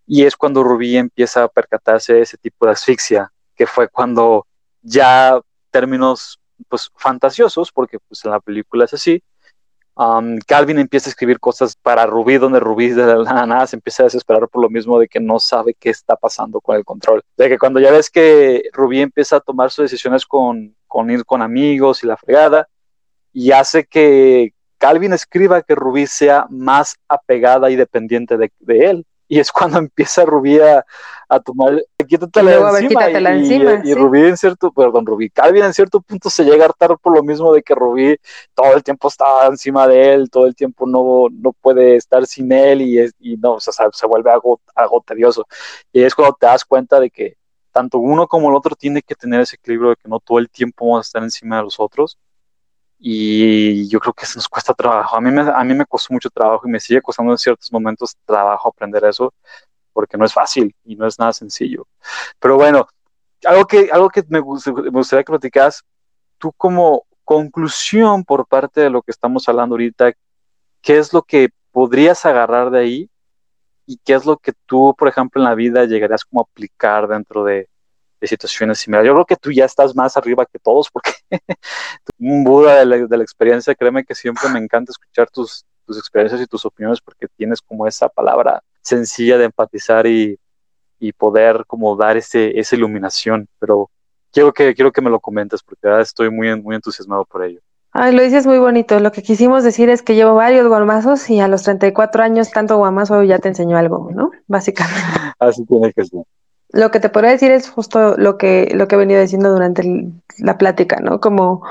[0.06, 4.46] Y es cuando Rubí empieza a percatarse de ese tipo de asfixia, que fue cuando
[4.82, 9.22] ya términos pues fantasiosos, porque pues en la película es así,
[10.46, 14.04] Calvin empieza a escribir cosas para Rubí, donde Rubí de la nada se empieza a
[14.04, 17.22] desesperar por lo mismo de que no sabe qué está pasando con el control.
[17.36, 21.24] De que cuando ya ves que Rubí empieza a tomar sus decisiones con, con ir
[21.24, 22.68] con amigos y la fregada,
[23.34, 29.06] y hace que Calvin escriba que Rubí sea más apegada y dependiente de, de él
[29.32, 30.84] y es cuando empieza Rubí a,
[31.40, 36.28] tomar, quítatela encima, y, encima, y, Rubí en cierto, perdón, Rubí, Calvin en cierto punto
[36.30, 38.16] se llega a hartar por lo mismo de que Rubí
[38.54, 42.52] todo el tiempo está encima de él, todo el tiempo no, no puede estar sin
[42.52, 45.46] él y, es, y no, o sea, se vuelve algo, algo tedioso.
[45.92, 47.36] Y es cuando te das cuenta de que
[47.70, 50.50] tanto uno como el otro tiene que tener ese equilibrio de que no todo el
[50.50, 52.18] tiempo vamos a estar encima de los otros
[53.04, 55.16] y yo creo que eso nos cuesta trabajo.
[55.16, 57.72] A mí, me, a mí me costó mucho trabajo y me sigue costando en ciertos
[57.72, 59.34] momentos trabajo aprender eso,
[59.92, 61.86] porque no es fácil y no es nada sencillo.
[62.38, 62.88] Pero bueno,
[63.44, 65.82] algo que, algo que me, gustaría que platicas,
[66.38, 70.12] tú como conclusión por parte de lo que estamos hablando ahorita,
[70.80, 73.10] ¿qué es lo que podrías agarrar de ahí?
[73.86, 77.08] ¿Y qué es lo que tú, por ejemplo, en la vida llegarías como a aplicar
[77.08, 77.68] dentro de,
[78.22, 79.08] de situaciones similares.
[79.08, 81.12] Yo creo que tú ya estás más arriba que todos porque
[82.18, 86.46] un Buda de la, experiencia, créeme que siempre me encanta escuchar tus, tus experiencias y
[86.46, 90.38] tus opiniones porque tienes como esa palabra sencilla de empatizar y,
[90.98, 93.90] y poder como dar ese, esa iluminación, pero
[94.32, 97.60] quiero que, quiero que me lo comentes porque ahora estoy muy, muy entusiasmado por ello.
[97.94, 98.98] Ay, lo dices muy bonito.
[99.00, 102.78] Lo que quisimos decir es que llevo varios guamazos y a los 34 años tanto
[102.78, 104.30] guamazo ya te enseñó algo, ¿no?
[104.46, 105.02] Básicamente.
[105.38, 106.22] Así tiene que ser
[106.72, 110.10] lo que te podría decir es justo lo que, lo que he venido diciendo durante
[110.38, 111.20] la plática, ¿no?
[111.20, 111.62] Como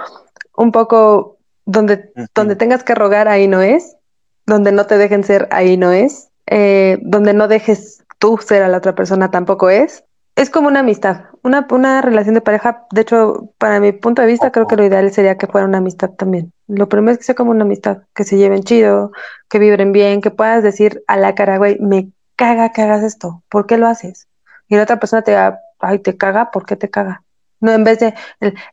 [0.56, 3.98] un poco donde, donde tengas que rogar, ahí no es,
[4.46, 8.68] donde no te dejen ser, ahí no es, eh, donde no dejes tú ser a
[8.68, 10.04] la otra persona, tampoco es.
[10.36, 12.86] Es como una amistad, una, una relación de pareja.
[12.92, 15.80] De hecho, para mi punto de vista, creo que lo ideal sería que fuera una
[15.80, 16.54] amistad también.
[16.68, 19.12] Lo primero es que sea como una amistad, que se lleven chido,
[19.50, 23.44] que vibren bien, que puedas decir a la cara, güey, me caga que hagas esto,
[23.50, 24.28] ¿por qué lo haces?
[24.72, 27.24] y la otra persona te va, ay, te caga, ¿por qué te caga?
[27.60, 28.14] No, en vez de,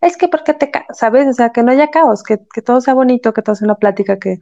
[0.00, 0.86] es que ¿por qué te caga?
[0.94, 1.26] ¿Sabes?
[1.26, 4.16] O sea, que no haya caos, que, todo sea bonito, que todo sea una plática,
[4.16, 4.38] que,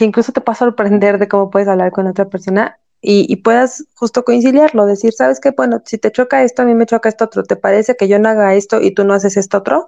[0.00, 4.24] que incluso te pueda sorprender de cómo puedes hablar con otra persona y, puedas justo
[4.24, 5.50] conciliarlo, decir, ¿sabes qué?
[5.50, 8.18] Bueno, si te choca esto, a mí me choca esto otro, ¿te parece que yo
[8.18, 9.84] no haga esto y tú no haces esto otro?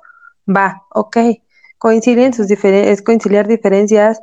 [0.46, 1.16] Va, ok.
[1.78, 4.20] Coinciden sus diferencias, es conciliar diferencias,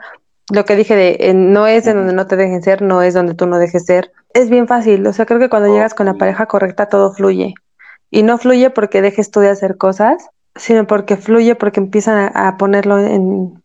[0.51, 3.33] lo que dije de no es en donde no te dejen ser, no es donde
[3.33, 4.11] tú no dejes ser.
[4.35, 7.55] Es bien fácil, o sea, creo que cuando llegas con la pareja correcta todo fluye.
[8.11, 12.57] Y no fluye porque dejes tú de hacer cosas, sino porque fluye porque empiezan a,
[12.57, 13.63] ponerlo en,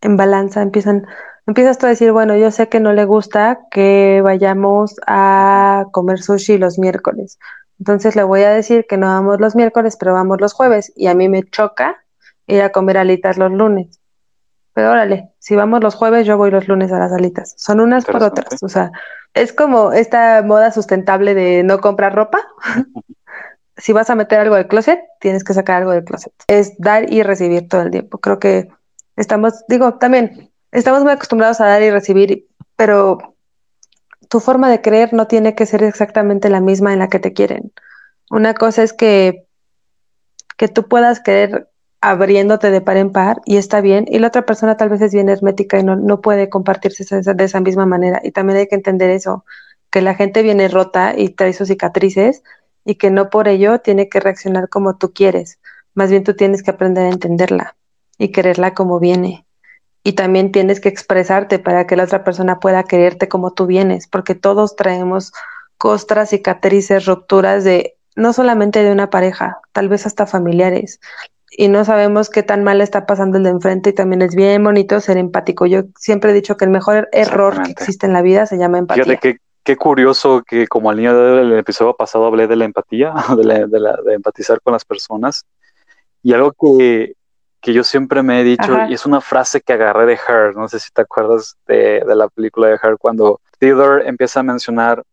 [0.00, 1.06] en, balanza, empiezan,
[1.48, 6.20] empiezas tú a decir, bueno, yo sé que no le gusta que vayamos a comer
[6.20, 7.38] sushi los miércoles.
[7.80, 10.92] Entonces le voy a decir que no vamos los miércoles, pero vamos los jueves.
[10.94, 11.96] Y a mí me choca
[12.46, 13.98] ir a comer alitas los lunes
[14.78, 17.52] pero órale, si vamos los jueves, yo voy los lunes a las alitas.
[17.56, 18.62] Son unas por otras.
[18.62, 18.92] O sea,
[19.34, 22.38] es como esta moda sustentable de no comprar ropa.
[23.76, 26.32] si vas a meter algo del closet, tienes que sacar algo del closet.
[26.46, 28.18] Es dar y recibir todo el tiempo.
[28.18, 28.68] Creo que
[29.16, 33.34] estamos, digo, también estamos muy acostumbrados a dar y recibir, pero
[34.28, 37.32] tu forma de creer no tiene que ser exactamente la misma en la que te
[37.32, 37.72] quieren.
[38.30, 39.46] Una cosa es que,
[40.56, 44.46] que tú puedas creer abriéndote de par en par y está bien, y la otra
[44.46, 48.20] persona tal vez es bien hermética y no, no puede compartirse de esa misma manera.
[48.22, 49.44] Y también hay que entender eso,
[49.90, 52.42] que la gente viene rota y trae sus cicatrices
[52.84, 55.58] y que no por ello tiene que reaccionar como tú quieres,
[55.94, 57.76] más bien tú tienes que aprender a entenderla
[58.18, 59.47] y quererla como viene.
[60.04, 64.06] Y también tienes que expresarte para que la otra persona pueda quererte como tú vienes,
[64.06, 65.32] porque todos traemos
[65.76, 71.00] costras, cicatrices, rupturas de no solamente de una pareja, tal vez hasta familiares
[71.50, 74.62] y no sabemos qué tan mal está pasando el de enfrente y también es bien
[74.62, 75.66] bonito ser empático.
[75.66, 78.78] Yo siempre he dicho que el mejor error que existe en la vida se llama
[78.78, 79.04] empatía.
[79.04, 83.12] Fíjate qué, qué curioso que como al niño del episodio pasado hablé de la empatía,
[83.36, 85.46] de, empatizar con las personas
[86.22, 87.14] y algo que,
[87.68, 90.68] que yo siempre me he dicho y es una frase que agarré de Her, no
[90.68, 95.04] sé si te acuerdas de, de la película de Her cuando Theodore empieza a mencionar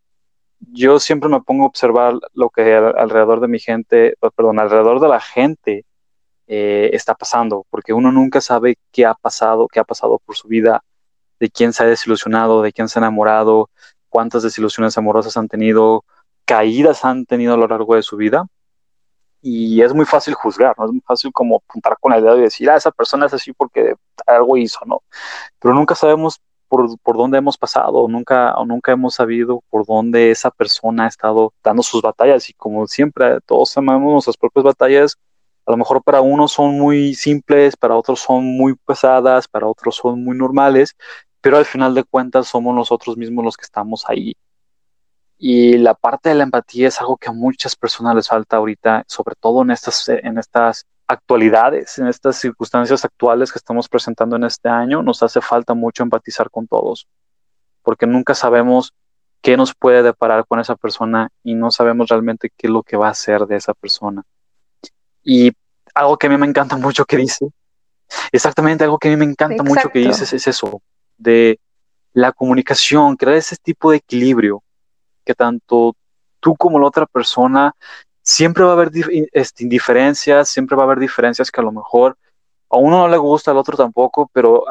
[0.59, 5.07] yo siempre me pongo a observar lo que alrededor de mi gente, perdón, alrededor de
[5.09, 5.85] la gente
[6.47, 10.47] eh, está pasando, porque uno nunca sabe qué ha pasado, qué ha pasado por su
[10.47, 10.81] vida,
[11.41, 13.69] de quién se ha desilusionado, de quién se ha enamorado,
[14.07, 16.05] cuántas desilusiones amorosas han tenido,
[16.45, 18.45] caídas han tenido a lo largo de su vida.
[19.47, 20.85] Y es muy fácil juzgar, ¿no?
[20.85, 23.53] Es muy fácil como apuntar con la idea y decir, ah, esa persona es así
[23.53, 23.93] porque
[24.25, 25.03] algo hizo, ¿no?
[25.59, 30.31] Pero nunca sabemos por, por dónde hemos pasado, nunca, o nunca hemos sabido por dónde
[30.31, 35.17] esa persona ha estado dando sus batallas y como siempre, todos amamos nuestras propias batallas,
[35.67, 39.95] a lo mejor para unos son muy simples, para otros son muy pesadas, para otros
[39.97, 40.95] son muy normales,
[41.41, 44.35] pero al final de cuentas somos nosotros mismos los que estamos ahí.
[45.37, 49.03] Y la parte de la empatía es algo que a muchas personas les falta ahorita,
[49.07, 54.45] sobre todo en estas, en estas actualidades, en estas circunstancias actuales que estamos presentando en
[54.45, 57.07] este año, nos hace falta mucho empatizar con todos,
[57.83, 58.93] porque nunca sabemos
[59.41, 62.97] qué nos puede deparar con esa persona y no sabemos realmente qué es lo que
[62.97, 64.23] va a hacer de esa persona.
[65.21, 65.51] Y
[65.93, 67.47] algo que a mí me encanta mucho que dice,
[68.31, 70.81] exactamente algo que a mí me encanta mucho que dices es eso,
[71.17, 71.59] de
[72.13, 74.63] la comunicación, crear ese tipo de equilibrio
[75.25, 75.95] que tanto
[76.39, 77.75] tú como la otra persona
[78.21, 78.91] siempre va a haber
[79.33, 82.17] este, indiferencias, siempre va a haber diferencias que a lo mejor
[82.69, 84.65] a uno no le gusta, al otro tampoco, pero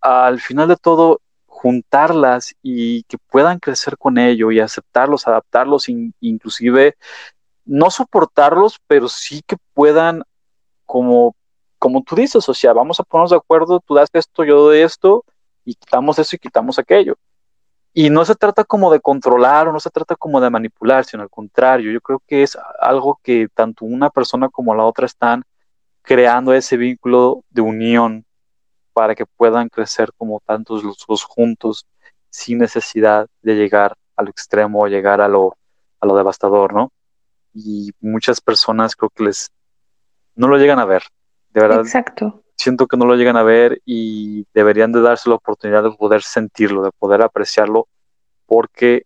[0.00, 5.86] al final de todo, juntarlas y que puedan crecer con ello y aceptarlos, adaptarlos,
[6.20, 6.96] inclusive
[7.64, 10.22] no soportarlos, pero sí que puedan,
[10.84, 11.34] como,
[11.78, 14.80] como tú dices, o sea, vamos a ponernos de acuerdo, tú das esto, yo doy
[14.80, 15.24] esto,
[15.64, 17.16] y quitamos eso y quitamos aquello.
[17.98, 21.22] Y no se trata como de controlar o no se trata como de manipular, sino
[21.22, 25.44] al contrario, yo creo que es algo que tanto una persona como la otra están
[26.02, 28.26] creando ese vínculo de unión
[28.92, 31.86] para que puedan crecer como tantos los dos juntos
[32.28, 35.56] sin necesidad de llegar al extremo o llegar a lo,
[35.98, 36.92] a lo devastador, ¿no?
[37.54, 39.50] Y muchas personas creo que les
[40.34, 41.04] no lo llegan a ver,
[41.48, 41.80] de verdad.
[41.80, 45.92] Exacto siento que no lo llegan a ver y deberían de darse la oportunidad de
[45.92, 47.86] poder sentirlo, de poder apreciarlo,
[48.46, 49.04] porque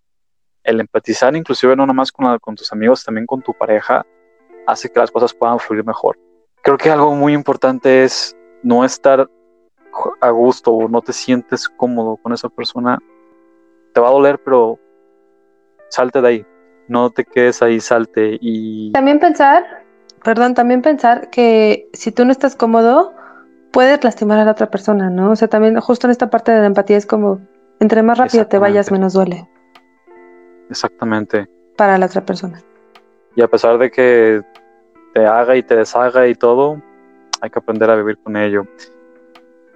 [0.62, 4.06] el empatizar inclusive no nomás con, con tus amigos, también con tu pareja,
[4.66, 6.18] hace que las cosas puedan fluir mejor.
[6.62, 9.28] Creo que algo muy importante es no estar
[10.20, 12.98] a gusto o no te sientes cómodo con esa persona.
[13.92, 14.78] Te va a doler, pero
[15.88, 16.46] salte de ahí.
[16.86, 18.92] No te quedes ahí, salte y...
[18.92, 19.84] También pensar,
[20.22, 23.14] perdón, también pensar que si tú no estás cómodo,
[23.72, 25.30] puedes lastimar a la otra persona, ¿no?
[25.30, 27.40] O sea, también justo en esta parte de la empatía es como,
[27.78, 29.48] entre más rápido te vayas, menos duele.
[30.68, 31.48] Exactamente.
[31.76, 32.62] Para la otra persona.
[33.37, 34.42] Y a pesar de que
[35.14, 36.80] te haga y te deshaga y todo,
[37.40, 38.66] hay que aprender a vivir con ello.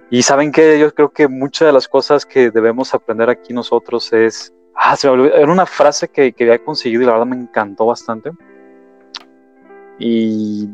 [0.09, 4.13] Y saben que yo creo que muchas de las cosas que debemos aprender aquí nosotros
[4.13, 7.25] es, ah, se me olvidó, era una frase que, que había conseguido y la verdad
[7.25, 8.31] me encantó bastante.
[9.97, 10.69] Y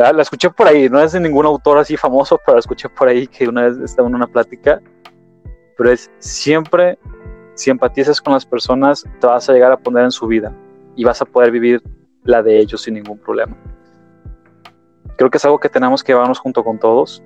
[0.00, 3.08] la, escuché por ahí, no es de ningún autor así famoso, pero la escuché por
[3.08, 4.80] ahí que una vez estaba en una plática.
[5.76, 6.98] Pero es siempre,
[7.54, 10.54] si empatizas con las personas, te vas a llegar a poner en su vida
[10.96, 11.82] y vas a poder vivir
[12.24, 13.56] la de ellos sin ningún problema.
[15.16, 17.22] Creo que es algo que tenemos que llevarnos junto con todos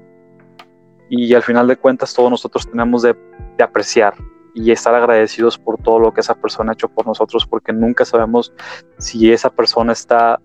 [1.09, 3.15] y al final de cuentas todos nosotros tenemos de,
[3.57, 4.15] de apreciar
[4.53, 8.05] y estar agradecidos por todo lo que esa persona ha hecho por nosotros porque nunca
[8.05, 8.53] sabemos
[8.99, 10.41] si esa persona está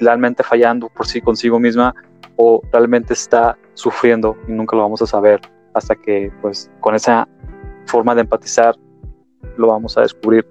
[0.00, 1.94] realmente fallando por sí consigo misma
[2.36, 5.40] o realmente está sufriendo y nunca lo vamos a saber
[5.74, 7.28] hasta que pues con esa
[7.86, 8.76] forma de empatizar
[9.56, 10.46] lo vamos a descubrir.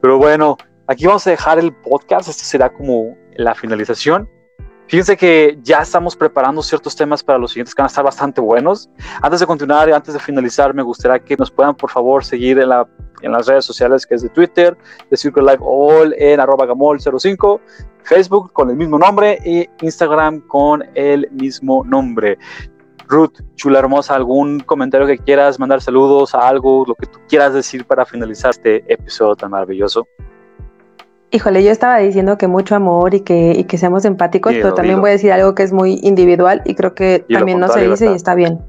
[0.00, 4.28] Pero bueno, aquí vamos a dejar el podcast, esto será como la finalización.
[4.86, 8.40] Fíjense que ya estamos preparando ciertos temas para los siguientes que van a estar bastante
[8.40, 8.90] buenos.
[9.22, 12.58] Antes de continuar y antes de finalizar, me gustaría que nos puedan por favor seguir
[12.58, 12.86] en, la,
[13.24, 14.76] en las redes sociales que es de Twitter,
[15.10, 17.60] de Circle Life All en arroba gamol05,
[18.02, 22.38] Facebook con el mismo nombre y Instagram con el mismo nombre.
[23.08, 27.52] Ruth, chula hermosa, algún comentario que quieras, mandar saludos a algo, lo que tú quieras
[27.52, 30.06] decir para finalizar este episodio tan maravilloso.
[31.30, 35.00] Híjole, yo estaba diciendo que mucho amor y que, y que seamos empáticos, pero también
[35.00, 38.10] voy a decir algo que es muy individual y creo que también no se dice
[38.10, 38.60] y está bien.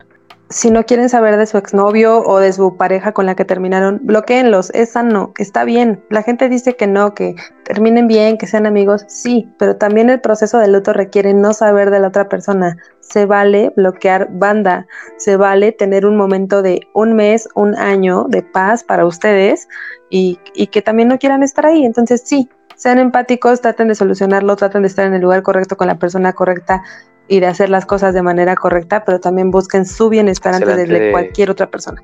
[0.50, 4.00] Si no quieren saber de su exnovio o de su pareja con la que terminaron,
[4.04, 6.04] bloqueenlos, es sano, está bien.
[6.12, 10.22] La gente dice que no, que terminen bien, que sean amigos, sí, pero también el
[10.22, 12.78] proceso de luto requiere no saber de la otra persona.
[13.00, 14.86] Se vale bloquear banda,
[15.18, 19.68] se vale tener un momento de un mes, un año de paz para ustedes
[20.12, 21.86] y, y que también no quieran estar ahí.
[21.86, 25.88] Entonces sí, sean empáticos, traten de solucionarlo, traten de estar en el lugar correcto con
[25.88, 26.84] la persona correcta
[27.28, 31.12] y de hacer las cosas de manera correcta, pero también busquen su bienestar antes de
[31.12, 32.02] cualquier otra persona.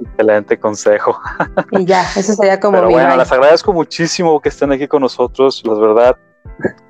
[0.00, 1.18] Excelente consejo.
[1.72, 5.62] Y ya, eso sería como Pero bueno, les agradezco muchísimo que estén aquí con nosotros.
[5.64, 6.16] La verdad,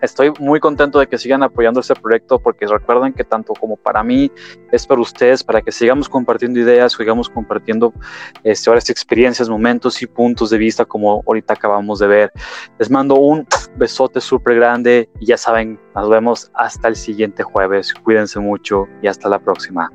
[0.01, 4.03] estoy muy contento de que sigan apoyando este proyecto porque recuerden que tanto como para
[4.03, 4.31] mí
[4.73, 7.93] es para ustedes, para que sigamos compartiendo ideas, sigamos compartiendo
[8.43, 12.33] este, ahora experiencias, momentos y puntos de vista como ahorita acabamos de ver.
[12.79, 13.47] Les mando un
[13.77, 17.93] besote súper grande y ya saben, nos vemos hasta el siguiente jueves.
[17.95, 19.91] Cuídense mucho y hasta la próxima.